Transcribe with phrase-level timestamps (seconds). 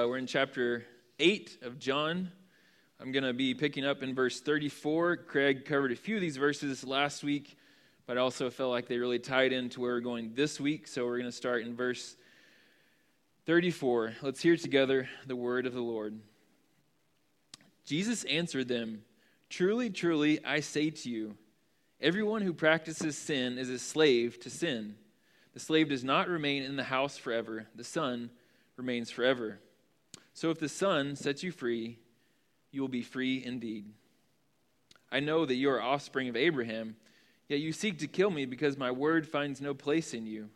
[0.00, 0.84] Uh, we're in chapter
[1.18, 2.30] 8 of John.
[3.00, 5.18] I'm going to be picking up in verse 34.
[5.18, 7.58] Craig covered a few of these verses last week,
[8.06, 10.86] but I also felt like they really tied into where we're going this week.
[10.86, 12.16] So we're going to start in verse
[13.44, 14.14] 34.
[14.22, 16.18] Let's hear together the word of the Lord.
[17.84, 19.02] Jesus answered them
[19.50, 21.36] Truly, truly, I say to you,
[22.00, 24.94] everyone who practices sin is a slave to sin.
[25.52, 28.30] The slave does not remain in the house forever, the son
[28.78, 29.58] remains forever.
[30.32, 31.98] So if the Son sets you free,
[32.70, 33.86] you will be free indeed.
[35.12, 36.96] I know that you are offspring of Abraham,
[37.48, 40.50] yet you seek to kill me because my word finds no place in you.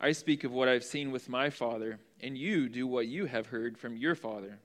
[0.00, 3.48] I speak of what I've seen with my father, and you do what you have
[3.48, 4.58] heard from your father.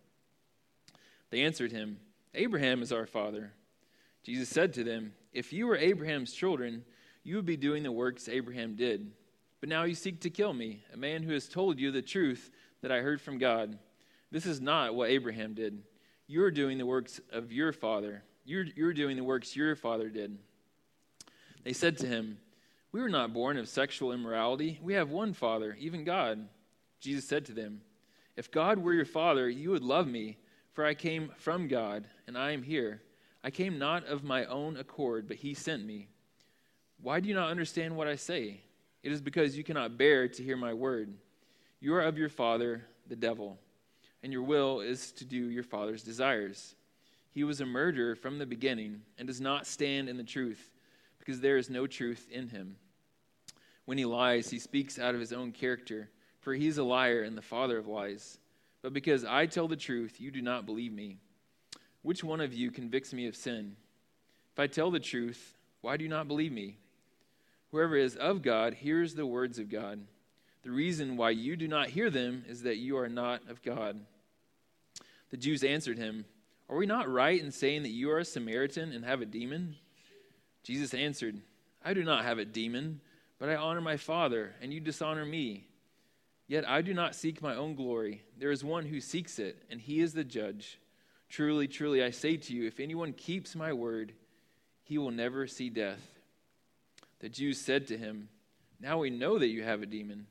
[1.29, 1.99] They answered him,
[2.33, 3.51] Abraham is our father.
[4.23, 6.83] Jesus said to them, If you were Abraham's children,
[7.23, 9.11] you would be doing the works Abraham did.
[9.59, 12.49] But now you seek to kill me, a man who has told you the truth
[12.81, 13.77] that I heard from God.
[14.31, 15.81] This is not what Abraham did.
[16.27, 18.23] You're doing the works of your father.
[18.45, 20.37] You're, you're doing the works your father did.
[21.63, 22.37] They said to him,
[22.91, 24.79] We were not born of sexual immorality.
[24.81, 26.47] We have one father, even God.
[26.99, 27.81] Jesus said to them,
[28.37, 30.37] If God were your father, you would love me,
[30.73, 33.01] for I came from God, and I am here.
[33.43, 36.09] I came not of my own accord, but he sent me.
[37.01, 38.61] Why do you not understand what I say?
[39.01, 41.13] It is because you cannot bear to hear my word.
[41.79, 43.57] You are of your father, the devil
[44.23, 46.75] and your will is to do your father's desires.
[47.31, 50.71] He was a murderer from the beginning and does not stand in the truth,
[51.19, 52.75] because there is no truth in him.
[53.85, 56.09] When he lies, he speaks out of his own character,
[56.41, 58.39] for he is a liar and the father of lies.
[58.81, 61.17] But because I tell the truth, you do not believe me.
[62.01, 63.75] Which one of you convicts me of sin?
[64.53, 66.77] If I tell the truth, why do you not believe me?
[67.71, 69.99] Whoever is of God hears the words of God.
[70.63, 73.99] The reason why you do not hear them is that you are not of God.
[75.29, 76.25] The Jews answered him,
[76.69, 79.75] Are we not right in saying that you are a Samaritan and have a demon?
[80.63, 81.39] Jesus answered,
[81.83, 82.99] I do not have a demon,
[83.39, 85.65] but I honor my Father, and you dishonor me.
[86.47, 88.23] Yet I do not seek my own glory.
[88.37, 90.79] There is one who seeks it, and he is the judge.
[91.29, 94.13] Truly, truly, I say to you, if anyone keeps my word,
[94.83, 96.01] he will never see death.
[97.19, 98.29] The Jews said to him,
[98.79, 100.25] Now we know that you have a demon.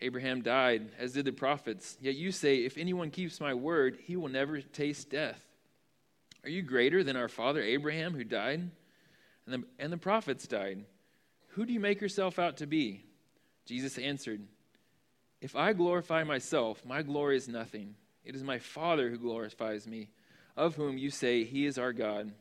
[0.00, 1.96] Abraham died, as did the prophets.
[2.00, 5.42] Yet you say, If anyone keeps my word, he will never taste death.
[6.44, 8.70] Are you greater than our father Abraham, who died?
[9.46, 10.84] And the, and the prophets died.
[11.50, 13.04] Who do you make yourself out to be?
[13.64, 14.42] Jesus answered,
[15.40, 17.94] If I glorify myself, my glory is nothing.
[18.22, 20.10] It is my Father who glorifies me,
[20.56, 22.32] of whom you say, He is our God.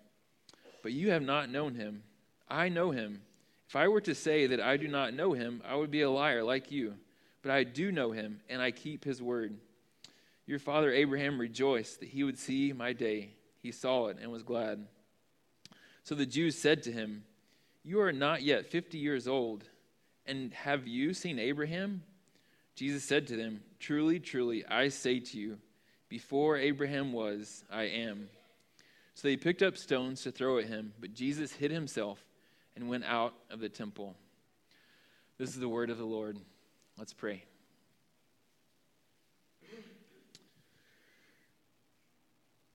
[0.84, 2.04] But you have not known him.
[2.50, 3.22] I know him.
[3.68, 6.12] If I were to say that I do not know him, I would be a
[6.12, 6.96] liar like you
[7.46, 9.56] but I do know him, and I keep his word.
[10.48, 13.34] Your father Abraham rejoiced that he would see my day.
[13.62, 14.88] He saw it and was glad.
[16.04, 17.24] So the Jews said to him,
[17.84, 19.64] You are not yet fifty years old,
[20.26, 22.02] and have you seen Abraham?
[22.74, 25.60] Jesus said to them, Truly, truly, I say to you,
[26.10, 28.28] before Abraham was, I am.
[29.14, 32.26] So they picked up stones to throw at him, but Jesus hid himself
[32.76, 34.16] and went out of the temple.
[35.38, 36.40] This is the word of the Lord.
[36.98, 37.44] Let's pray.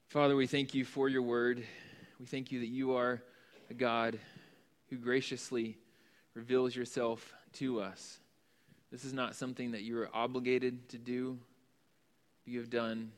[0.08, 1.64] Father, we thank you for your word.
[2.18, 3.22] We thank you that you are
[3.70, 4.18] a God
[4.88, 5.78] who graciously
[6.34, 8.18] reveals yourself to us.
[8.90, 11.38] This is not something that you are obligated to do,
[12.44, 13.12] but you have done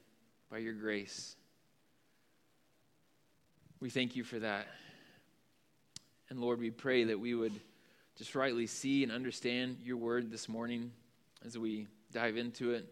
[0.51, 1.35] by your grace.
[3.81, 4.69] We thank you for that.
[6.29, 7.59] And Lord, we pray that we would
[8.17, 10.93] just rightly see and understand your word this morning
[11.45, 12.87] as we dive into it.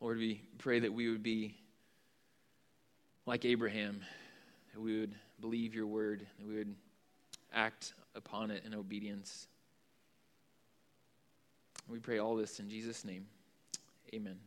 [0.00, 1.56] Lord, we pray that we would be
[3.24, 4.02] like Abraham,
[4.72, 6.74] that we would believe your word, that we would
[7.52, 9.48] act upon it in obedience.
[11.88, 13.26] We pray all this in Jesus' name.
[14.14, 14.38] Amen.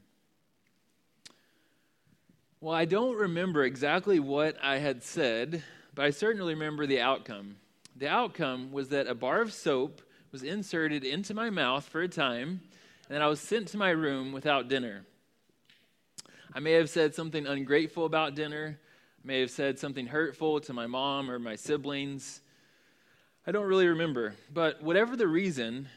[2.62, 5.63] Well, I don't remember exactly what I had said,
[5.95, 7.56] but I certainly remember the outcome.
[8.00, 10.01] The outcome was that a bar of soap
[10.31, 12.62] was inserted into my mouth for a time,
[13.10, 15.06] and I was sent to my room without dinner.
[16.54, 18.80] I may have said something ungrateful about dinner,
[19.22, 22.40] I may have said something hurtful to my mom or my siblings.
[23.46, 25.90] I don't really remember, but whatever the reason,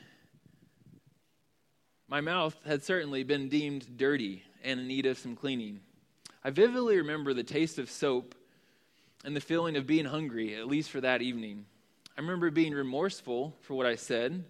[2.08, 5.78] my mouth had certainly been deemed dirty and in need of some cleaning.
[6.42, 8.34] I vividly remember the taste of soap
[9.24, 11.66] and the feeling of being hungry, at least for that evening.
[12.14, 14.44] I remember being remorseful for what I said.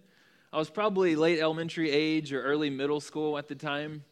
[0.52, 4.02] I was probably late elementary age or early middle school at the time.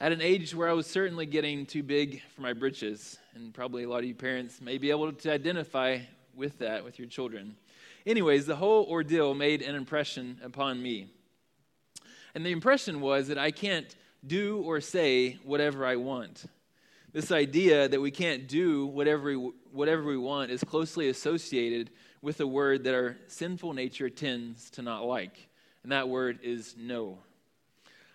[0.00, 3.16] at an age where I was certainly getting too big for my britches.
[3.36, 6.00] And probably a lot of you parents may be able to identify
[6.34, 7.56] with that with your children.
[8.04, 11.06] Anyways, the whole ordeal made an impression upon me.
[12.34, 13.94] And the impression was that I can't
[14.26, 16.44] do or say whatever I want.
[17.12, 21.90] This idea that we can't do whatever we, whatever we want is closely associated
[22.26, 25.46] with a word that our sinful nature tends to not like,
[25.84, 27.18] and that word is no.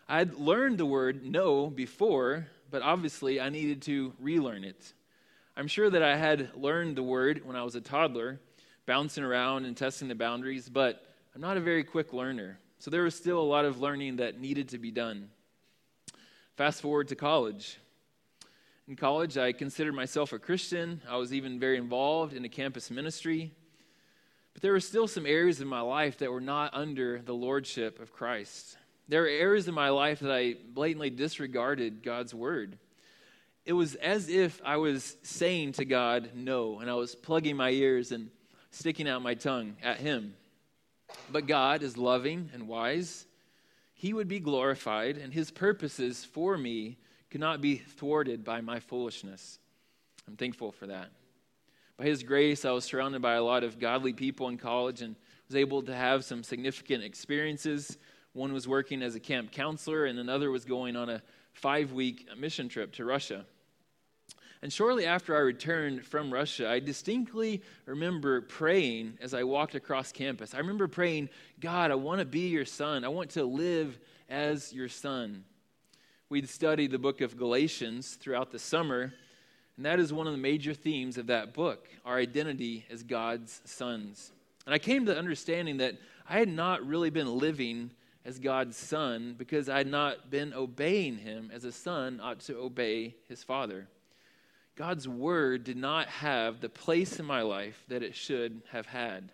[0.05, 4.91] I'd learned the word no before, but obviously I needed to relearn it.
[5.55, 8.41] I'm sure that I had learned the word when I was a toddler,
[8.85, 11.01] bouncing around and testing the boundaries, but
[11.33, 12.59] I'm not a very quick learner.
[12.79, 15.29] So there was still a lot of learning that needed to be done.
[16.57, 17.77] Fast forward to college.
[18.89, 21.01] In college, I considered myself a Christian.
[21.09, 23.53] I was even very involved in a campus ministry.
[24.53, 27.99] But there were still some areas in my life that were not under the lordship
[27.99, 28.77] of Christ.
[29.07, 32.77] There were areas in my life that I blatantly disregarded God's word.
[33.65, 37.69] It was as if I was saying to God, no, and I was plugging my
[37.69, 38.29] ears and
[38.71, 40.33] sticking out my tongue at Him.
[41.31, 43.25] But God is loving and wise.
[43.93, 46.97] He would be glorified, and His purposes for me
[47.29, 49.59] could not be thwarted by my foolishness.
[50.27, 51.09] I'm thankful for that.
[51.97, 55.15] By His grace, I was surrounded by a lot of godly people in college and
[55.47, 57.97] was able to have some significant experiences.
[58.33, 61.21] One was working as a camp counselor, and another was going on a
[61.53, 63.45] five week mission trip to Russia.
[64.63, 70.11] And shortly after I returned from Russia, I distinctly remember praying as I walked across
[70.11, 70.53] campus.
[70.53, 71.29] I remember praying,
[71.59, 73.03] God, I want to be your son.
[73.03, 73.99] I want to live
[74.29, 75.45] as your son.
[76.29, 79.13] We'd studied the book of Galatians throughout the summer,
[79.81, 83.61] and that is one of the major themes of that book our identity as God's
[83.65, 84.31] sons.
[84.67, 85.95] And I came to the understanding that
[86.29, 87.89] I had not really been living
[88.23, 92.59] as God's son because I had not been obeying him as a son ought to
[92.59, 93.87] obey his father.
[94.75, 99.31] God's word did not have the place in my life that it should have had.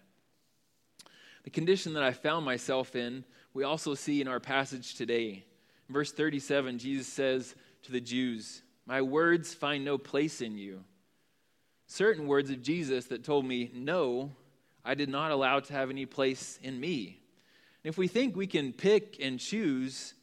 [1.43, 5.43] The condition that I found myself in, we also see in our passage today.
[5.89, 7.53] In verse 37, Jesus says
[7.83, 10.83] to the Jews, My words find no place in you.
[11.85, 14.31] Certain words of Jesus that told me, No,
[14.83, 17.19] I did not allow to have any place in me.
[17.83, 20.13] And if we think we can pick and choose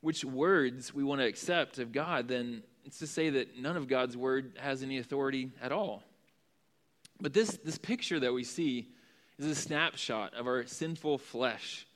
[0.00, 3.88] which words we want to accept of God, then it's to say that none of
[3.88, 6.02] God's word has any authority at all.
[7.20, 8.88] But this, this picture that we see
[9.38, 11.86] is a snapshot of our sinful flesh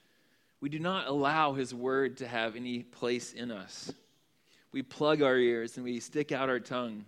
[0.61, 3.93] we do not allow His word to have any place in us.
[4.73, 7.05] We plug our ears and we stick out our tongue.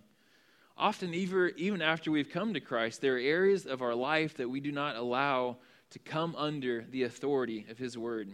[0.77, 4.59] Often, even after we've come to Christ, there are areas of our life that we
[4.59, 5.57] do not allow
[5.91, 8.31] to come under the authority of His word.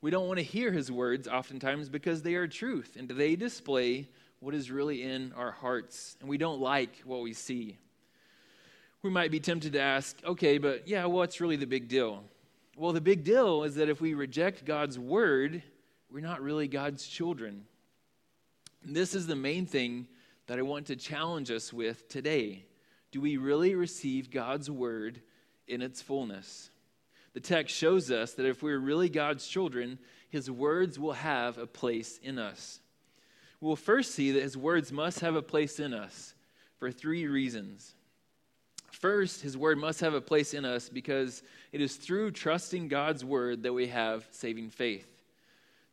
[0.00, 4.08] We don't want to hear His words oftentimes because they are truth and they display
[4.40, 7.78] what is really in our hearts, and we don't like what we see.
[9.02, 12.24] We might be tempted to ask, okay, but yeah, what's really the big deal?
[12.76, 15.62] Well, the big deal is that if we reject God's word,
[16.10, 17.64] we're not really God's children.
[18.88, 20.06] This is the main thing
[20.46, 22.64] that I want to challenge us with today.
[23.10, 25.20] Do we really receive God's word
[25.66, 26.70] in its fullness?
[27.34, 29.98] The text shows us that if we're really God's children,
[30.30, 32.78] his words will have a place in us.
[33.60, 36.34] We'll first see that his words must have a place in us
[36.78, 37.94] for three reasons.
[38.92, 43.24] First, his word must have a place in us because it is through trusting God's
[43.24, 45.15] word that we have saving faith.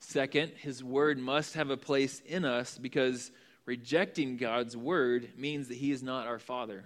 [0.05, 3.31] Second, his word must have a place in us because
[3.65, 6.83] rejecting God's word means that he is not our father.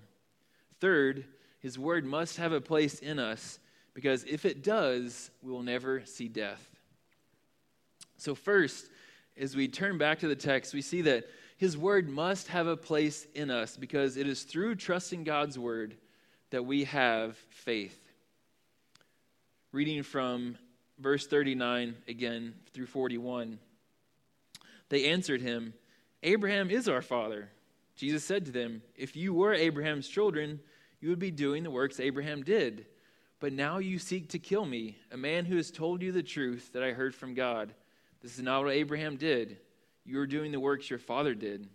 [0.80, 1.26] Third,
[1.60, 3.58] his word must have a place in us
[3.96, 6.64] because if it does, we will never see death.
[8.18, 8.88] So, first,
[9.36, 11.26] as we turn back to the text, we see that
[11.58, 15.98] his word must have a place in us because it is through trusting God's word
[16.52, 18.00] that we have faith.
[19.72, 20.56] Reading from
[21.00, 23.60] verse 39 again through 41.
[24.90, 25.74] They answered him,
[26.24, 27.50] Abraham is our father.
[27.96, 30.60] Jesus said to them, If you were Abraham's children,
[31.00, 32.86] you would be doing the works Abraham did.
[33.40, 36.72] But now you seek to kill me, a man who has told you the truth
[36.74, 37.74] that I heard from God.
[38.22, 39.58] This is not what Abraham did.
[40.06, 41.68] You are doing the works your father did.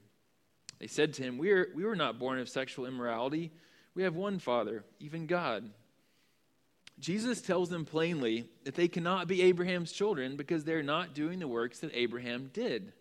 [0.80, 3.52] They said to him, We, are, we were not born of sexual immorality.
[3.94, 5.70] We have one Father, even God.
[6.98, 11.48] Jesus tells them plainly that they cannot be Abraham's children because they're not doing the
[11.48, 12.92] works that Abraham did.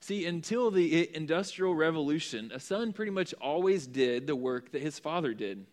[0.00, 4.98] See, until the Industrial Revolution, a son pretty much always did the work that his
[4.98, 5.66] father did.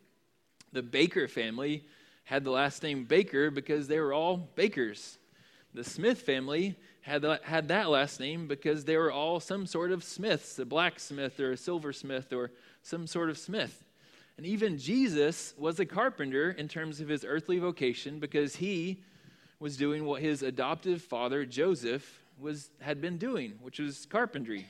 [0.72, 1.86] The Baker family
[2.24, 5.18] had the last name Baker because they were all bakers.
[5.74, 9.92] The Smith family had that, had that last name because they were all some sort
[9.92, 12.52] of smiths, a blacksmith or a silversmith or
[12.82, 13.84] some sort of smith.
[14.38, 19.04] And even Jesus was a carpenter in terms of his earthly vocation because he
[19.60, 24.66] was doing what his adoptive father, Joseph, was, had been doing, which was carpentry.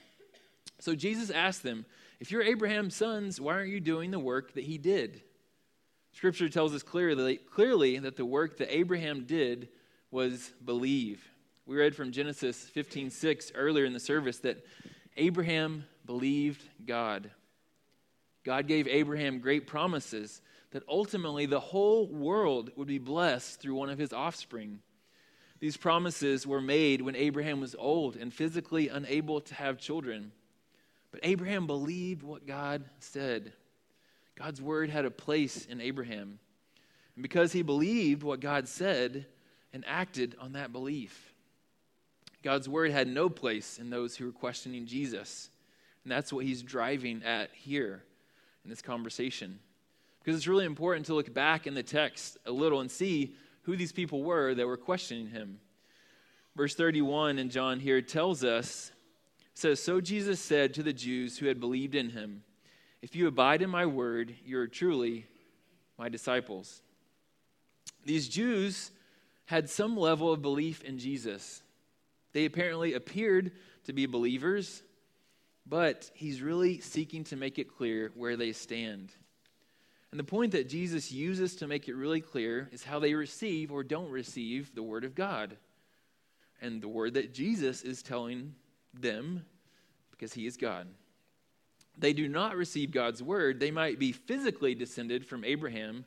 [0.80, 1.86] So Jesus asked them,
[2.20, 5.22] If you're Abraham's sons, why aren't you doing the work that he did?
[6.12, 9.70] Scripture tells us clearly, clearly that the work that Abraham did
[10.12, 11.28] was believe.
[11.66, 14.64] We read from Genesis 15:6 earlier in the service that
[15.18, 17.32] Abraham believed God.
[18.44, 23.90] God gave Abraham great promises that ultimately the whole world would be blessed through one
[23.90, 24.80] of his offspring.
[25.60, 30.32] These promises were made when Abraham was old and physically unable to have children.
[31.12, 33.54] But Abraham believed what God said.
[34.36, 36.40] God's word had a place in Abraham.
[37.16, 39.28] And because he believed what God said
[39.72, 41.34] and acted on that belief,
[42.42, 45.50] God's word had no place in those who were questioning Jesus.
[46.04, 48.04] And that's what he's driving at here
[48.64, 49.60] in this conversation.
[50.20, 53.76] Because it's really important to look back in the text a little and see who
[53.76, 55.60] these people were that were questioning him.
[56.56, 58.92] Verse 31 in John here tells us
[59.54, 62.44] says, So Jesus said to the Jews who had believed in him,
[63.02, 65.26] If you abide in my word, you are truly
[65.98, 66.82] my disciples.
[68.06, 68.92] These Jews
[69.46, 71.62] had some level of belief in Jesus.
[72.34, 73.52] They apparently appeared
[73.86, 74.82] to be believers,
[75.66, 79.12] but he's really seeking to make it clear where they stand.
[80.12, 83.72] And the point that Jesus uses to make it really clear is how they receive
[83.72, 85.58] or don't receive the Word of God.
[86.62, 88.56] And the word that Jesus is telling
[88.94, 89.46] them
[90.12, 90.88] because he is God.
[91.98, 93.60] They do not receive God's word.
[93.60, 96.06] They might be physically descended from Abraham,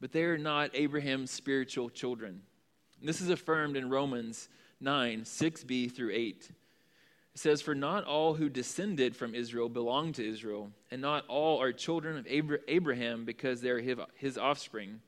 [0.00, 2.42] but they are not Abraham's spiritual children.
[3.00, 4.48] And this is affirmed in Romans
[4.80, 6.50] 9 6b through 8.
[7.34, 11.60] It says, For not all who descended from Israel belong to Israel, and not all
[11.62, 12.26] are children of
[12.68, 15.00] Abraham because they are his offspring.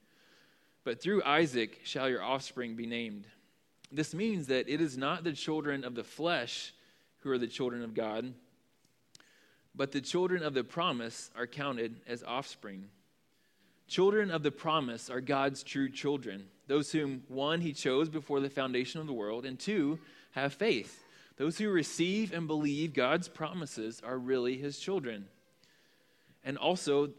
[0.84, 3.26] But through Isaac shall your offspring be named.
[3.92, 6.72] This means that it is not the children of the flesh
[7.20, 8.32] who are the children of God,
[9.74, 12.88] but the children of the promise are counted as offspring.
[13.86, 18.50] Children of the promise are God's true children, those whom, one, he chose before the
[18.50, 19.98] foundation of the world, and two,
[20.32, 21.03] have faith.
[21.36, 25.26] Those who receive and believe God's promises are really his children.
[26.44, 27.10] And also,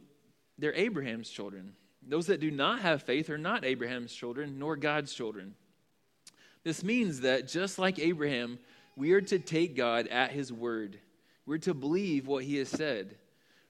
[0.57, 1.73] they're Abraham's children.
[2.07, 5.55] Those that do not have faith are not Abraham's children, nor God's children.
[6.63, 8.59] This means that just like Abraham,
[8.95, 10.99] we are to take God at his word.
[11.45, 13.15] We're to believe what he has said.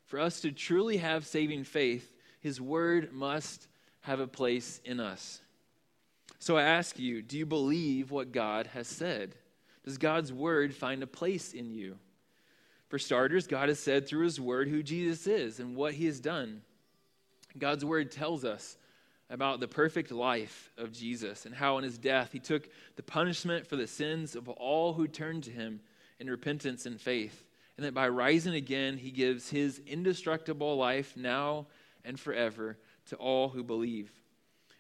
[0.05, 3.67] For us to truly have saving faith, his word must
[4.01, 5.41] have a place in us.
[6.37, 9.35] So I ask you, do you believe what God has said?
[9.85, 11.97] Does God's word find a place in you?
[12.89, 16.19] For starters, God has said through his word who Jesus is and what he has
[16.19, 16.61] done.
[17.57, 18.77] God's word tells us
[19.29, 23.67] about the perfect life of Jesus and how in his death he took the punishment
[23.67, 25.79] for the sins of all who turned to him
[26.19, 27.43] in repentance and faith,
[27.77, 31.67] and that by rising again he gives his indestructible life now
[32.03, 32.77] and forever
[33.07, 34.11] to all who believe.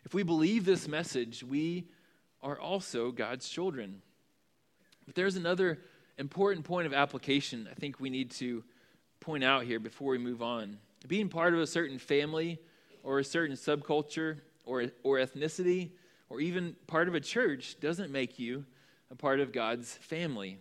[0.03, 1.89] If we believe this message, we
[2.41, 4.01] are also God's children.
[5.05, 5.79] But there's another
[6.17, 8.63] important point of application I think we need to
[9.19, 10.77] point out here before we move on.
[11.07, 12.59] Being part of a certain family
[13.03, 15.91] or a certain subculture or, or ethnicity
[16.29, 18.65] or even part of a church doesn't make you
[19.11, 20.57] a part of God's family.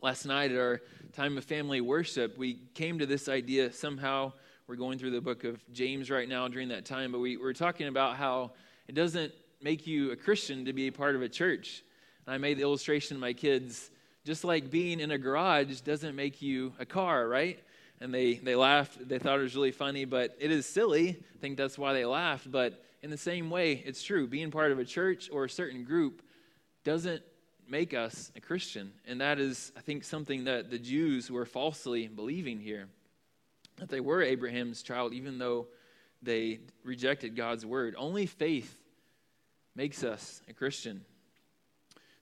[0.00, 0.80] Last night at our
[1.12, 4.32] time of family worship, we came to this idea somehow.
[4.66, 7.52] We're going through the book of James right now during that time, but we were
[7.52, 8.52] talking about how
[8.86, 11.82] it doesn't make you a Christian to be a part of a church.
[12.32, 13.90] I made the illustration to my kids
[14.24, 17.58] just like being in a garage doesn't make you a car, right?
[18.00, 19.06] and they, they laughed.
[19.06, 21.10] They thought it was really funny, but it is silly.
[21.10, 22.50] I think that's why they laughed.
[22.50, 24.26] But in the same way, it's true.
[24.26, 26.22] Being part of a church or a certain group
[26.82, 27.22] doesn't
[27.68, 28.92] make us a Christian.
[29.06, 32.88] And that is, I think, something that the Jews were falsely believing here
[33.76, 35.66] that they were Abraham's child, even though
[36.20, 37.94] they rejected God's word.
[37.96, 38.76] Only faith
[39.74, 41.02] makes us a Christian.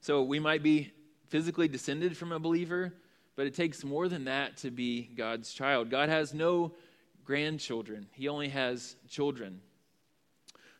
[0.00, 0.92] So we might be
[1.28, 2.94] physically descended from a believer,
[3.36, 5.90] but it takes more than that to be God's child.
[5.90, 6.72] God has no
[7.24, 9.60] grandchildren, He only has children.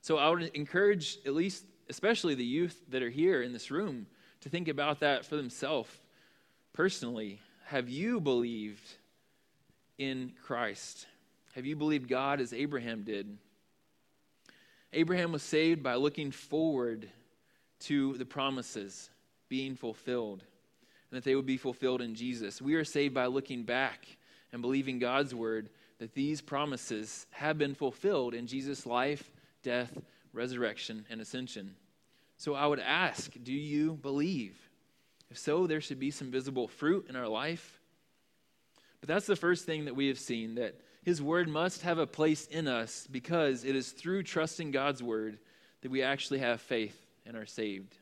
[0.00, 4.06] So I would encourage, at least, especially the youth that are here in this room,
[4.40, 5.90] to think about that for themselves
[6.72, 7.40] personally.
[7.66, 8.88] Have you believed
[9.98, 11.06] in Christ?
[11.54, 13.36] Have you believed God as Abraham did?
[14.92, 17.10] Abraham was saved by looking forward
[17.80, 19.10] to the promises
[19.48, 20.44] being fulfilled,
[21.10, 22.60] and that they would be fulfilled in Jesus.
[22.60, 24.06] We are saved by looking back
[24.52, 29.30] and believing God's word that these promises have been fulfilled in Jesus' life,
[29.62, 29.96] death,
[30.32, 31.74] resurrection, and ascension.
[32.36, 34.56] So I would ask, do you believe?
[35.30, 37.80] If so, there should be some visible fruit in our life.
[39.00, 42.06] But that's the first thing that we have seen that his word must have a
[42.06, 45.38] place in us because it is through trusting God's word
[45.82, 47.96] that we actually have faith and are saved.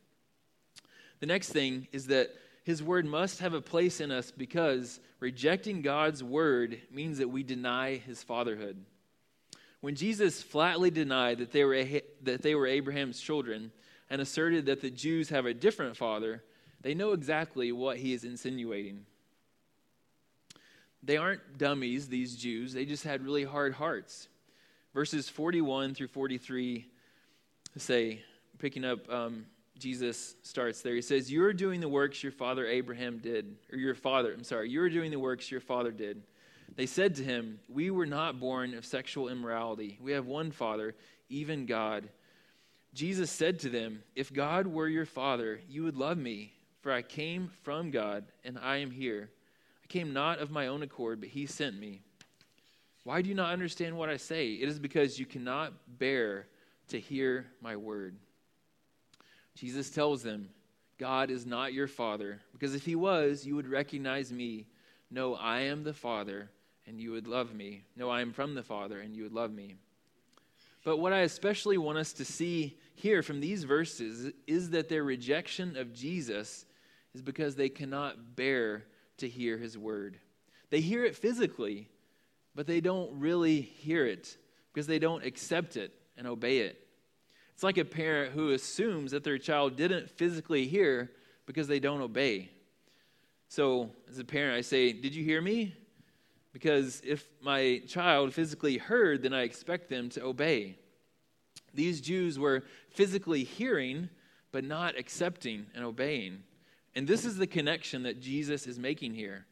[1.20, 2.30] The next thing is that
[2.64, 7.42] his word must have a place in us because rejecting God's word means that we
[7.42, 8.82] deny his fatherhood.
[9.80, 11.84] When Jesus flatly denied that they were,
[12.22, 13.72] that they were Abraham's children
[14.08, 16.42] and asserted that the Jews have a different father,
[16.80, 19.06] they know exactly what he is insinuating.
[21.02, 22.72] They aren't dummies, these Jews.
[22.72, 24.28] They just had really hard hearts.
[24.92, 26.86] Verses 41 through 43
[27.76, 28.22] say,
[28.58, 29.46] picking up, um,
[29.78, 30.94] Jesus starts there.
[30.94, 34.44] He says, You are doing the works your father Abraham did, or your father, I'm
[34.44, 36.22] sorry, you are doing the works your father did.
[36.74, 39.98] They said to him, We were not born of sexual immorality.
[40.00, 40.94] We have one father,
[41.28, 42.08] even God.
[42.94, 47.02] Jesus said to them, If God were your father, you would love me, for I
[47.02, 49.30] came from God, and I am here.
[49.84, 52.00] I came not of my own accord, but he sent me.
[53.04, 54.52] Why do you not understand what I say?
[54.52, 56.46] It is because you cannot bear
[56.88, 58.16] to hear my word.
[59.56, 60.50] Jesus tells them,
[60.98, 64.66] God is not your father, because if he was, you would recognize me.
[65.10, 66.50] No, I am the Father,
[66.86, 67.82] and you would love me.
[67.96, 69.76] No, I am from the Father, and you would love me.
[70.84, 75.04] But what I especially want us to see here from these verses is that their
[75.04, 76.64] rejection of Jesus
[77.14, 78.84] is because they cannot bear
[79.18, 80.18] to hear his word.
[80.70, 81.88] They hear it physically,
[82.54, 84.36] but they don't really hear it
[84.72, 86.85] because they don't accept it and obey it.
[87.56, 91.10] It's like a parent who assumes that their child didn't physically hear
[91.46, 92.50] because they don't obey.
[93.48, 95.74] So, as a parent, I say, Did you hear me?
[96.52, 100.76] Because if my child physically heard, then I expect them to obey.
[101.72, 104.10] These Jews were physically hearing,
[104.52, 106.42] but not accepting and obeying.
[106.94, 109.46] And this is the connection that Jesus is making here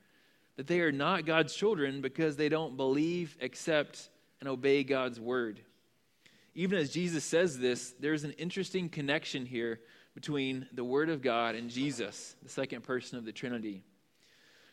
[0.56, 5.62] that they are not God's children because they don't believe, accept, and obey God's word.
[6.54, 9.80] Even as Jesus says this, there's an interesting connection here
[10.14, 13.82] between the Word of God and Jesus, the second person of the Trinity.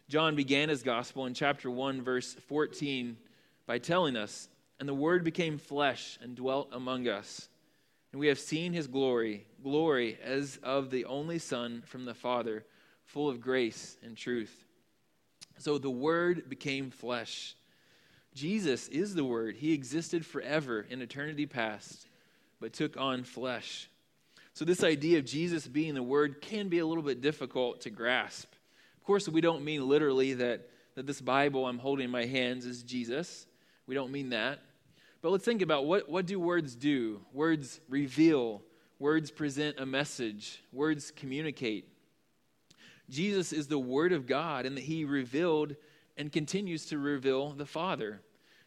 [0.07, 3.17] John began his gospel in chapter 1, verse 14,
[3.65, 7.49] by telling us, And the Word became flesh and dwelt among us.
[8.11, 12.65] And we have seen his glory, glory as of the only Son from the Father,
[13.05, 14.65] full of grace and truth.
[15.57, 17.55] So the Word became flesh.
[18.33, 19.55] Jesus is the Word.
[19.55, 22.07] He existed forever in eternity past,
[22.59, 23.89] but took on flesh.
[24.53, 27.89] So, this idea of Jesus being the Word can be a little bit difficult to
[27.89, 28.51] grasp.
[28.97, 32.65] Of course, we don't mean literally that, that this Bible I'm holding in my hands
[32.65, 33.47] is Jesus.
[33.87, 34.59] We don't mean that.
[35.21, 37.21] But let's think about what, what do words do?
[37.33, 38.61] Words reveal,
[38.99, 41.87] words present a message, words communicate.
[43.09, 45.75] Jesus is the Word of God, and that He revealed
[46.21, 48.21] and continues to reveal the Father.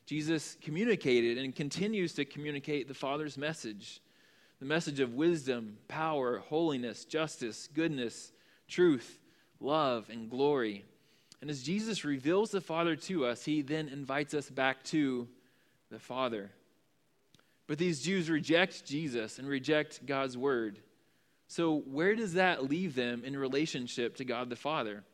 [0.06, 4.00] Jesus communicated and continues to communicate the Father's message
[4.58, 8.32] the message of wisdom, power, holiness, justice, goodness,
[8.66, 9.20] truth,
[9.60, 10.84] love, and glory.
[11.40, 15.28] And as Jesus reveals the Father to us, he then invites us back to
[15.90, 16.50] the Father.
[17.66, 20.80] But these Jews reject Jesus and reject God's word.
[21.46, 25.04] So, where does that leave them in relationship to God the Father?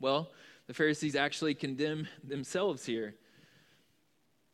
[0.00, 0.30] Well,
[0.70, 3.16] the Pharisees actually condemn themselves here.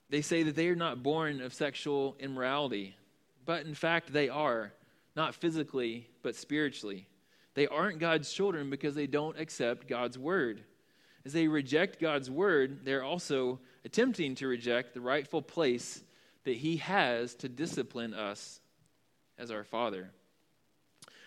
[0.08, 2.96] They say that they are not born of sexual immorality,
[3.44, 4.72] but in fact, they are,
[5.14, 7.06] not physically, but spiritually.
[7.52, 10.62] They aren't God's children because they don't accept God's word.
[11.26, 16.02] As they reject God's word, they're also attempting to reject the rightful place
[16.44, 18.62] that He has to discipline us
[19.36, 20.12] as our Father.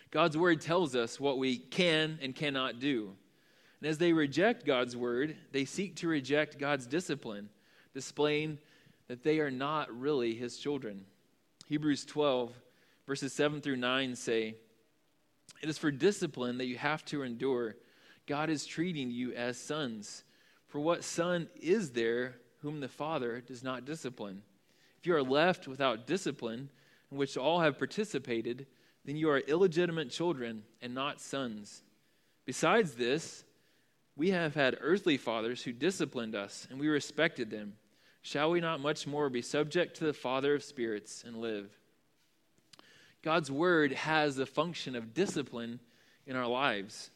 [0.09, 3.13] God's word tells us what we can and cannot do.
[3.81, 7.49] And as they reject God's word, they seek to reject God's discipline,
[7.93, 8.59] displaying
[9.07, 11.05] that they are not really his children.
[11.67, 12.53] Hebrews 12,
[13.07, 14.55] verses 7 through 9 say,
[15.61, 17.75] It is for discipline that you have to endure.
[18.27, 20.23] God is treating you as sons.
[20.67, 24.43] For what son is there whom the Father does not discipline?
[24.99, 26.69] If you are left without discipline,
[27.11, 28.67] in which all have participated,
[29.05, 31.81] then you are illegitimate children and not sons.
[32.45, 33.43] Besides this,
[34.19, 37.71] we have had earthly fathers who disciplined us, and we respected them.
[38.21, 41.69] Shall we not much more be subject to the Father of spirits and live?
[43.21, 45.79] God's word has the function of discipline
[46.27, 47.11] in our lives.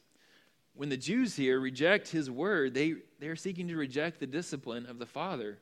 [0.75, 4.97] When the Jews here reject his word, they, they're seeking to reject the discipline of
[4.97, 5.57] the Father.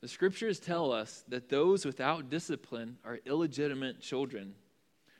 [0.00, 4.54] The scriptures tell us that those without discipline are illegitimate children.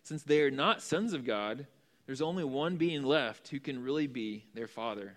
[0.04, 1.66] Since they are not sons of God,
[2.06, 5.16] there's only one being left who can really be their father.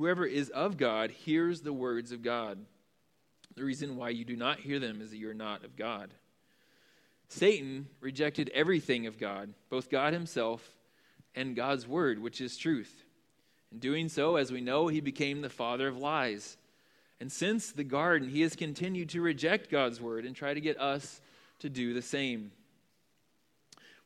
[0.00, 2.58] Whoever is of God hears the words of God.
[3.54, 6.14] The reason why you do not hear them is that you are not of God.
[7.28, 10.66] Satan rejected everything of God, both God himself
[11.34, 13.04] and God's word, which is truth.
[13.72, 16.56] In doing so, as we know, he became the father of lies.
[17.20, 20.80] And since the garden, he has continued to reject God's word and try to get
[20.80, 21.20] us
[21.58, 22.52] to do the same.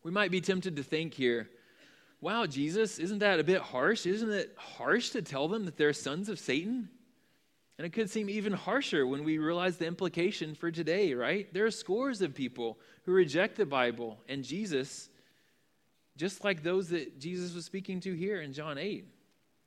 [0.02, 1.48] We might be tempted to think here,
[2.24, 4.06] wow, Jesus, isn't that a bit harsh?
[4.06, 6.88] Isn't it harsh to tell them that they're sons of Satan?
[7.76, 11.52] And it could seem even harsher when we realize the implication for today, right?
[11.52, 15.10] There are scores of people who reject the Bible and Jesus,
[16.16, 19.04] just like those that Jesus was speaking to here in John 8.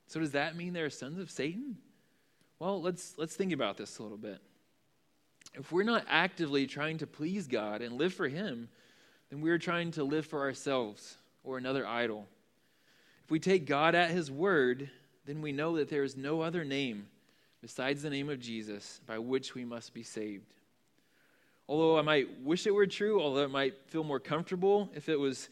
[0.08, 1.78] So does that mean they're sons of Satan?
[2.58, 4.40] Well, let's let's think about this a little bit.
[5.54, 8.68] If we're not actively trying to please God and live for him,
[9.30, 12.26] then we're trying to live for ourselves or another idol.
[13.28, 14.90] If we take God at his word,
[15.26, 17.08] then we know that there is no other name
[17.62, 20.54] besides the name of Jesus by which we must be saved.
[21.68, 25.20] Although I might wish it were true, although it might feel more comfortable if it
[25.20, 25.50] was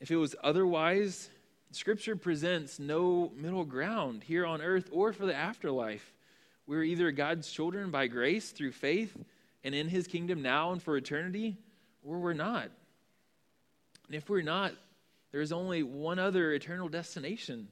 [0.00, 1.30] if it was otherwise,
[1.70, 6.12] Scripture presents no middle ground here on earth or for the afterlife.
[6.66, 9.16] We're either God's children by grace through faith
[9.62, 11.56] and in his kingdom now and for eternity,
[12.02, 12.68] or we're not.
[14.08, 14.72] And if we're not,
[15.32, 17.68] there's only one other eternal destination.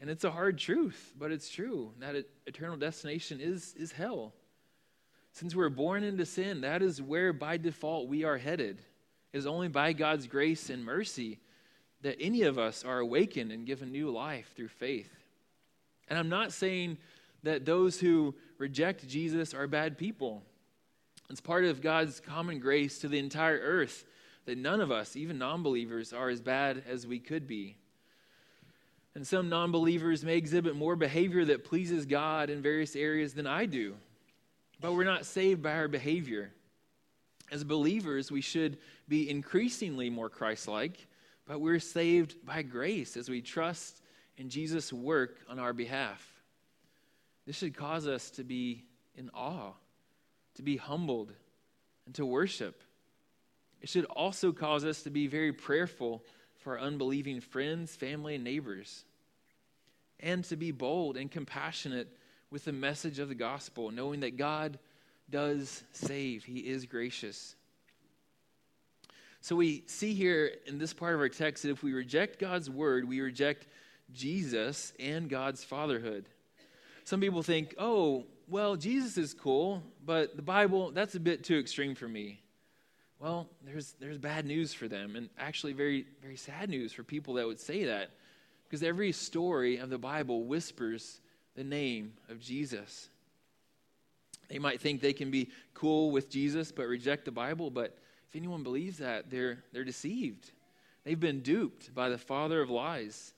[0.00, 1.92] And it's a hard truth, but it's true.
[1.98, 2.14] That
[2.46, 4.32] eternal destination is, is hell.
[5.32, 8.80] Since we're born into sin, that is where by default we are headed.
[9.32, 11.38] It is only by God's grace and mercy
[12.02, 15.10] that any of us are awakened and given new life through faith.
[16.08, 16.98] And I'm not saying
[17.42, 20.42] that those who reject Jesus are bad people.
[21.28, 24.04] It's part of God's common grace to the entire earth
[24.48, 27.76] that none of us, even non believers, are as bad as we could be.
[29.14, 33.46] And some non believers may exhibit more behavior that pleases God in various areas than
[33.46, 33.94] I do.
[34.80, 36.50] But we're not saved by our behavior.
[37.50, 41.06] As believers, we should be increasingly more Christ like
[41.48, 44.02] but we're saved by grace as we trust
[44.36, 46.22] in Jesus' work on our behalf.
[47.46, 48.84] This should cause us to be
[49.16, 49.72] in awe,
[50.56, 51.32] to be humbled,
[52.04, 52.82] and to worship.
[53.80, 56.24] It should also cause us to be very prayerful
[56.58, 59.04] for our unbelieving friends, family, and neighbors,
[60.20, 62.08] and to be bold and compassionate
[62.50, 64.78] with the message of the gospel, knowing that God
[65.30, 67.54] does save, He is gracious.
[69.40, 72.68] So we see here in this part of our text that if we reject God's
[72.68, 73.68] word, we reject
[74.12, 76.28] Jesus and God's fatherhood.
[77.04, 81.58] Some people think, oh, well, Jesus is cool, but the Bible, that's a bit too
[81.58, 82.40] extreme for me.
[83.18, 87.34] Well, there's, there's bad news for them, and actually very, very sad news for people
[87.34, 88.10] that would say that,
[88.64, 91.20] because every story of the Bible whispers
[91.56, 93.08] the name of Jesus.
[94.48, 98.36] They might think they can be cool with Jesus but reject the Bible, but if
[98.36, 100.52] anyone believes that, they're, they're deceived.
[101.04, 103.32] They've been duped by the father of lies.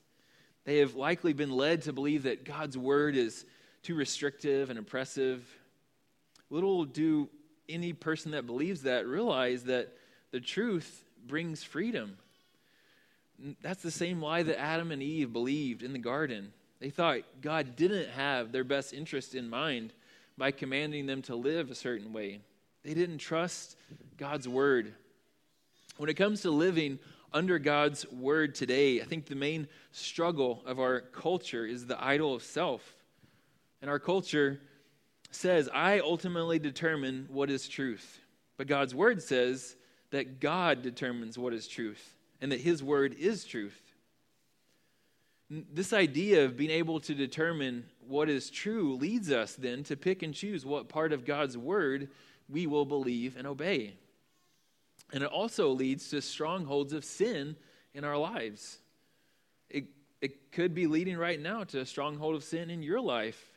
[0.64, 3.46] They have likely been led to believe that God's word is
[3.82, 5.42] too restrictive and oppressive.
[6.50, 7.30] Little do
[7.70, 9.96] any person that believes that realize that
[10.30, 12.16] the truth brings freedom.
[13.62, 16.52] That's the same lie that Adam and Eve believed in the garden.
[16.80, 19.92] They thought God didn't have their best interest in mind
[20.36, 22.40] by commanding them to live a certain way.
[22.82, 23.76] They didn't trust
[24.16, 24.94] God's word.
[25.96, 26.98] When it comes to living
[27.32, 32.34] under God's word today, I think the main struggle of our culture is the idol
[32.34, 32.94] of self.
[33.82, 34.60] And our culture
[35.30, 38.20] says, I ultimately determine what is truth.
[38.56, 39.76] But God's word says
[40.10, 43.80] that God determines what is truth and that his word is truth.
[45.50, 50.22] This idea of being able to determine what is true leads us then to pick
[50.22, 52.08] and choose what part of God's word
[52.48, 53.94] we will believe and obey.
[55.12, 57.56] And it also leads to strongholds of sin
[57.94, 58.78] in our lives.
[59.68, 59.86] It,
[60.20, 63.49] it could be leading right now to a stronghold of sin in your life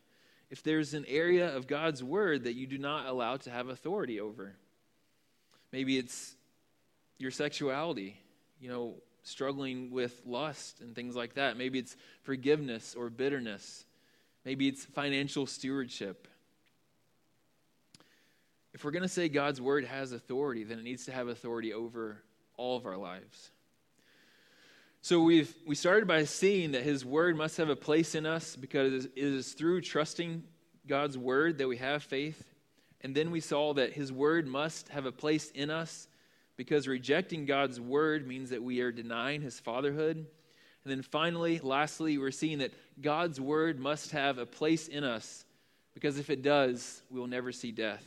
[0.49, 4.19] if there's an area of God's word that you do not allow to have authority
[4.19, 4.55] over.
[5.71, 6.35] Maybe it's
[7.17, 8.17] your sexuality,
[8.59, 11.57] you know, struggling with lust and things like that.
[11.57, 13.85] Maybe it's forgiveness or bitterness.
[14.45, 16.27] Maybe it's financial stewardship.
[18.73, 21.73] If we're going to say God's word has authority, then it needs to have authority
[21.73, 22.21] over
[22.57, 23.51] all of our lives.
[25.05, 28.55] So we've we started by seeing that his word must have a place in us
[28.55, 30.43] because it is through trusting
[30.87, 32.41] God's word that we have faith.
[33.01, 36.07] And then we saw that his word must have a place in us
[36.55, 40.15] because rejecting God's word means that we are denying his fatherhood.
[40.15, 40.25] And
[40.85, 45.43] then finally, lastly, we're seeing that God's word must have a place in us
[45.93, 48.05] because if it does, we will never see death.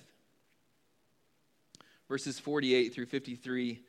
[2.08, 3.82] Verses 48 through 53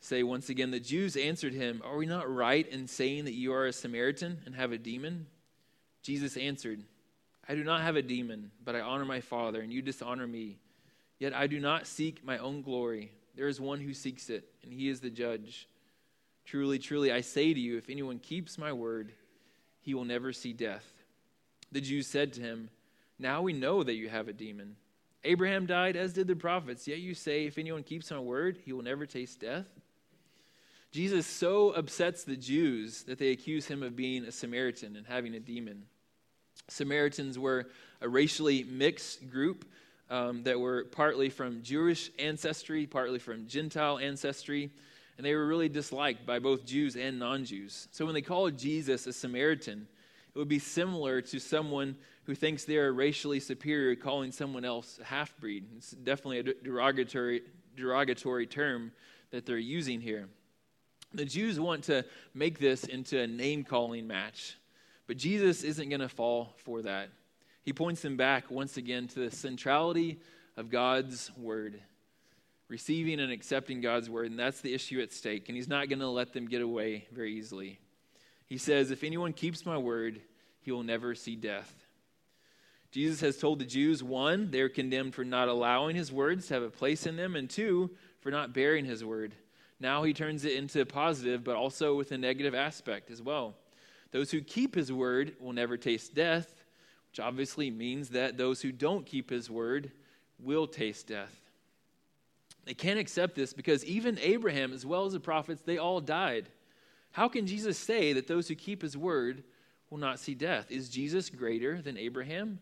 [0.00, 3.52] say once again the Jews answered him, Are we not right in saying that you
[3.52, 5.26] are a Samaritan and have a demon?
[6.02, 6.82] Jesus answered,
[7.48, 10.58] I do not have a demon, but I honor my Father, and you dishonor me.
[11.18, 13.12] Yet I do not seek my own glory.
[13.36, 15.68] There is one who seeks it, and he is the judge.
[16.44, 19.12] Truly, truly, I say to you, if anyone keeps my word,
[19.80, 20.84] he will never see death.
[21.72, 22.70] The Jews said to him,
[23.18, 24.76] Now we know that you have a demon.
[25.24, 28.72] Abraham died, as did the prophets, yet you say, If anyone keeps my word, he
[28.72, 29.66] will never taste death.
[30.92, 35.34] Jesus so upsets the Jews that they accuse him of being a Samaritan and having
[35.34, 35.84] a demon.
[36.68, 37.68] Samaritans were
[38.00, 39.64] a racially mixed group
[40.08, 44.70] um, that were partly from Jewish ancestry, partly from Gentile ancestry,
[45.16, 47.86] and they were really disliked by both Jews and non Jews.
[47.92, 49.86] So when they called Jesus a Samaritan,
[50.34, 54.98] it would be similar to someone who thinks they are racially superior calling someone else
[55.00, 55.66] a half breed.
[55.76, 57.42] It's definitely a derogatory,
[57.76, 58.92] derogatory term
[59.30, 60.28] that they're using here.
[61.12, 64.56] The Jews want to make this into a name calling match,
[65.06, 67.10] but Jesus isn't going to fall for that
[67.62, 70.18] he points them back once again to the centrality
[70.56, 71.80] of God's word,
[72.68, 75.48] receiving and accepting God's word, and that's the issue at stake.
[75.48, 77.78] And he's not going to let them get away very easily.
[78.46, 80.20] He says, If anyone keeps my word,
[80.62, 81.72] he will never see death.
[82.90, 86.62] Jesus has told the Jews one, they're condemned for not allowing his words to have
[86.64, 89.34] a place in them, and two, for not bearing his word.
[89.80, 93.54] Now he turns it into positive, but also with a negative aspect as well.
[94.12, 96.64] Those who keep his word will never taste death,
[97.10, 99.90] which obviously means that those who don't keep his word
[100.38, 101.34] will taste death.
[102.66, 106.48] They can't accept this because even Abraham, as well as the prophets, they all died.
[107.12, 109.42] How can Jesus say that those who keep his word
[109.88, 110.70] will not see death?
[110.70, 112.60] Is Jesus greater than Abraham?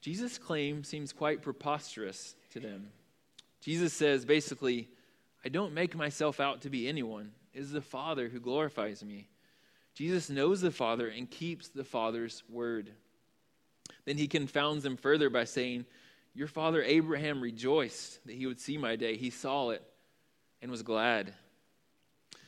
[0.00, 2.88] Jesus' claim seems quite preposterous to them.
[3.60, 4.88] Jesus says basically,
[5.44, 7.32] I don't make myself out to be anyone.
[7.52, 9.28] It is the Father who glorifies me.
[9.94, 12.90] Jesus knows the Father and keeps the Father's word.
[14.04, 15.84] Then he confounds them further by saying,
[16.34, 19.16] Your father Abraham rejoiced that he would see my day.
[19.16, 19.82] He saw it
[20.62, 21.34] and was glad.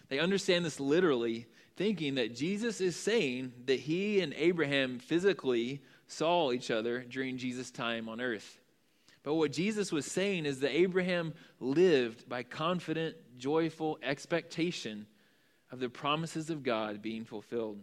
[0.08, 6.52] They understand this literally, thinking that Jesus is saying that he and Abraham physically saw
[6.52, 8.59] each other during Jesus' time on earth.
[9.22, 15.06] But what Jesus was saying is that Abraham lived by confident, joyful expectation
[15.70, 17.78] of the promises of God being fulfilled.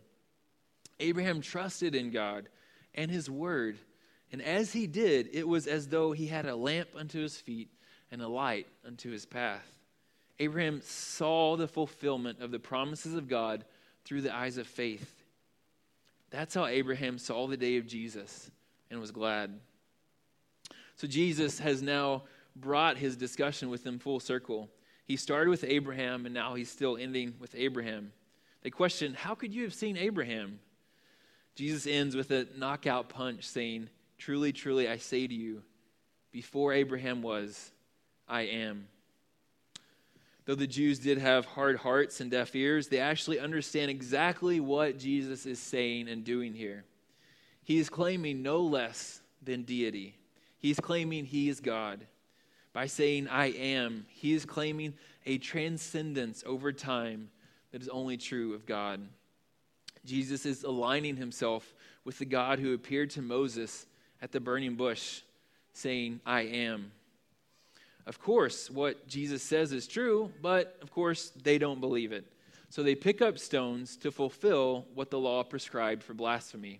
[0.99, 2.49] Abraham trusted in God
[2.95, 3.77] and his word.
[4.31, 7.69] And as he did, it was as though he had a lamp unto his feet
[8.11, 9.65] and a light unto his path.
[10.39, 13.63] Abraham saw the fulfillment of the promises of God
[14.05, 15.23] through the eyes of faith.
[16.29, 18.51] That's how Abraham saw the day of Jesus
[18.89, 19.59] and was glad.
[20.97, 22.23] So Jesus has now
[22.55, 24.69] brought his discussion with them full circle.
[25.05, 28.11] He started with Abraham, and now he's still ending with Abraham.
[28.63, 30.59] They question, How could you have seen Abraham?
[31.55, 35.61] Jesus ends with a knockout punch saying, Truly, truly, I say to you,
[36.31, 37.71] before Abraham was,
[38.27, 38.87] I am.
[40.45, 44.97] Though the Jews did have hard hearts and deaf ears, they actually understand exactly what
[44.97, 46.85] Jesus is saying and doing here.
[47.63, 50.15] He is claiming no less than deity.
[50.57, 52.05] He's claiming he is God.
[52.73, 54.93] By saying, I am, he is claiming
[55.25, 57.29] a transcendence over time
[57.71, 59.01] that is only true of God.
[60.05, 61.73] Jesus is aligning himself
[62.05, 63.87] with the God who appeared to Moses
[64.21, 65.21] at the burning bush,
[65.73, 66.91] saying, I am.
[68.05, 72.25] Of course, what Jesus says is true, but of course, they don't believe it.
[72.69, 76.79] So they pick up stones to fulfill what the law prescribed for blasphemy.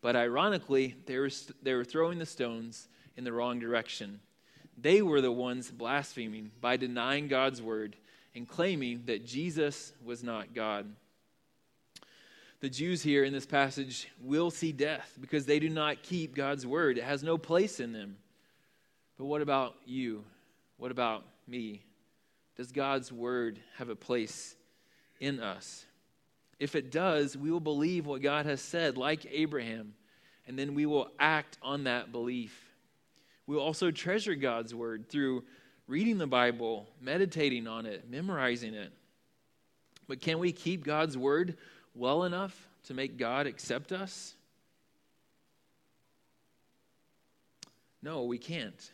[0.00, 1.30] But ironically, they were,
[1.62, 4.20] they were throwing the stones in the wrong direction.
[4.76, 7.96] They were the ones blaspheming by denying God's word
[8.34, 10.86] and claiming that Jesus was not God.
[12.60, 16.66] The Jews here in this passage will see death because they do not keep God's
[16.66, 16.98] word.
[16.98, 18.16] It has no place in them.
[19.18, 20.24] But what about you?
[20.78, 21.84] What about me?
[22.56, 24.56] Does God's word have a place
[25.20, 25.84] in us?
[26.58, 29.94] If it does, we will believe what God has said, like Abraham,
[30.46, 32.73] and then we will act on that belief.
[33.46, 35.44] We will also treasure God's word through
[35.86, 38.92] reading the Bible, meditating on it, memorizing it.
[40.08, 41.56] But can we keep God's word
[41.94, 44.34] well enough to make God accept us?
[48.02, 48.90] No, we can't.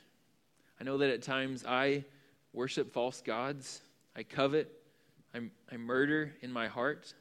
[0.81, 2.05] I know that at times I
[2.53, 3.81] worship false gods,
[4.17, 4.71] I covet,
[5.35, 7.13] I, I murder in my heart.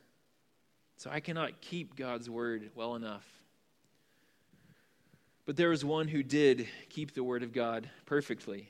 [0.97, 3.25] So I cannot keep God's word well enough.
[5.49, 8.69] But there was one who did keep the word of God perfectly.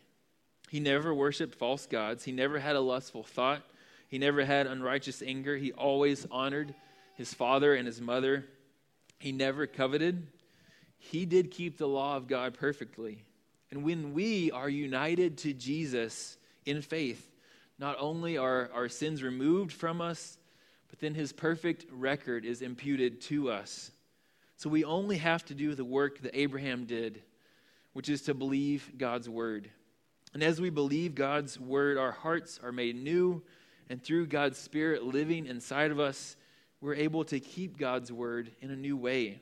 [0.70, 3.64] He never worshiped false gods, he never had a lustful thought,
[4.08, 5.58] he never had unrighteous anger.
[5.58, 6.74] He always honored
[7.16, 8.46] his father and his mother.
[9.18, 10.28] He never coveted.
[10.98, 13.26] He did keep the law of God perfectly.
[13.72, 17.30] And when we are united to Jesus in faith,
[17.78, 20.38] not only are our sins removed from us,
[20.90, 23.92] but then his perfect record is imputed to us.
[24.60, 27.22] So we only have to do the work that Abraham did,
[27.94, 29.70] which is to believe God's word.
[30.34, 33.42] And as we believe God's word, our hearts are made new,
[33.90, 36.36] and through God's Spirit living inside of us,
[36.82, 39.40] we're able to keep God's word in a new way.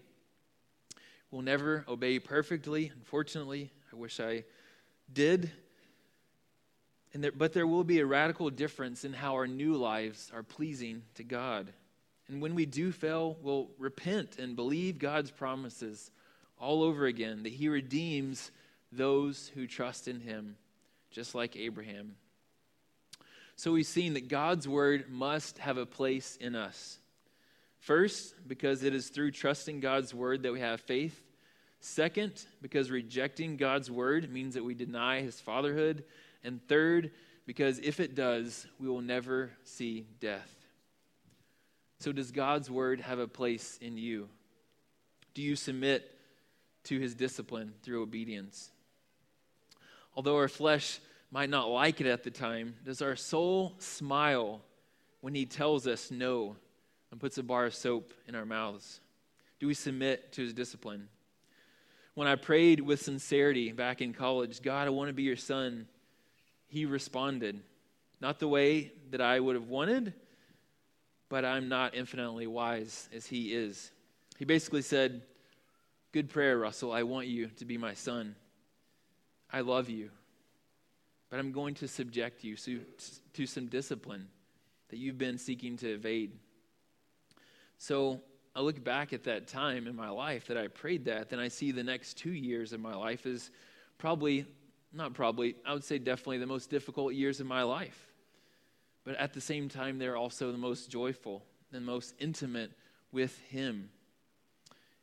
[1.31, 3.71] We'll never obey perfectly, unfortunately.
[3.91, 4.43] I wish I
[5.11, 5.51] did.
[7.15, 10.43] And there, but there will be a radical difference in how our new lives are
[10.43, 11.73] pleasing to God.
[12.29, 16.11] And when we do fail, we'll repent and believe God's promises
[16.59, 18.51] all over again that He redeems
[18.91, 20.57] those who trust in Him,
[21.11, 22.15] just like Abraham.
[23.55, 26.99] So we've seen that God's word must have a place in us.
[27.79, 31.23] First, because it is through trusting God's word that we have faith.
[31.79, 36.03] Second, because rejecting God's word means that we deny his fatherhood.
[36.43, 37.11] And third,
[37.45, 40.56] because if it does, we will never see death.
[41.99, 44.29] So, does God's word have a place in you?
[45.33, 46.15] Do you submit
[46.85, 48.71] to his discipline through obedience?
[50.15, 50.99] Although our flesh
[51.31, 54.61] might not like it at the time, does our soul smile
[55.21, 56.55] when he tells us no
[57.11, 58.99] and puts a bar of soap in our mouths?
[59.59, 61.09] Do we submit to his discipline?
[62.13, 65.87] When I prayed with sincerity back in college, God, I want to be your son,
[66.67, 67.59] he responded,
[68.19, 70.13] not the way that I would have wanted,
[71.29, 73.91] but I'm not infinitely wise as he is.
[74.37, 75.21] He basically said,
[76.13, 76.91] Good prayer, Russell.
[76.91, 78.35] I want you to be my son.
[79.51, 80.09] I love you,
[81.29, 82.55] but I'm going to subject you
[83.33, 84.27] to some discipline
[84.89, 86.31] that you've been seeking to evade.
[87.77, 88.21] So
[88.55, 91.47] I look back at that time in my life that I prayed that, then I
[91.47, 93.51] see the next two years of my life is
[93.97, 94.45] probably,
[94.93, 98.06] not probably, I would say definitely the most difficult years of my life.
[99.07, 102.71] But at the same time, they're also the most joyful and most intimate
[103.13, 103.89] with Him.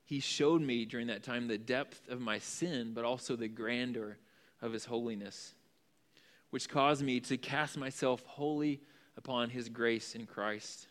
[0.05, 4.19] He showed me during that time the depth of my sin, but also the grandeur
[4.61, 5.55] of His holiness,
[6.51, 8.83] which caused me to cast myself wholly
[9.17, 10.87] upon His grace in Christ.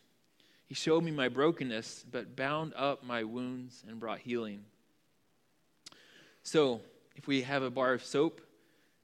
[0.65, 4.65] He showed me my brokenness, but bound up my wounds and brought healing.
[6.41, 6.81] So,
[7.15, 8.41] if we have a bar of soap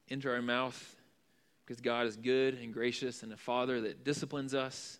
[0.08, 0.96] into our mouth
[1.70, 4.98] because God is good and gracious and a Father that disciplines us,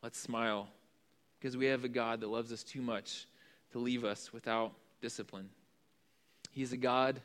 [0.00, 0.68] let's smile
[1.36, 3.26] because we have a God that loves us too much
[3.72, 5.48] to leave us without discipline.
[6.52, 7.20] He's a God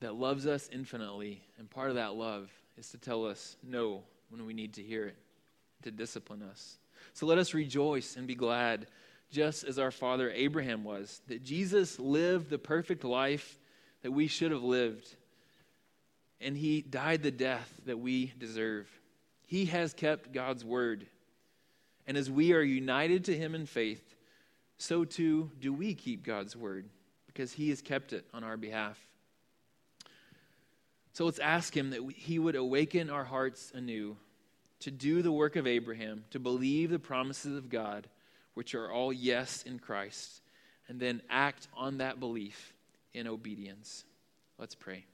[0.00, 4.44] that loves us infinitely, and part of that love is to tell us no when
[4.44, 5.16] we need to hear it,
[5.84, 6.76] to discipline us.
[7.14, 8.86] So let us rejoice and be glad,
[9.30, 13.58] just as our father Abraham was, that Jesus lived the perfect life
[14.02, 15.08] that we should have lived,
[16.40, 18.88] and he died the death that we deserve.
[19.46, 21.06] He has kept God's word.
[22.06, 24.14] And as we are united to him in faith,
[24.78, 26.88] so too do we keep God's word,
[27.26, 28.98] because he has kept it on our behalf.
[31.12, 34.16] So let's ask him that he would awaken our hearts anew
[34.80, 38.06] to do the work of Abraham, to believe the promises of God,
[38.54, 40.40] which are all yes in Christ,
[40.86, 42.72] and then act on that belief
[43.12, 44.04] in obedience.
[44.58, 45.04] Let's pray.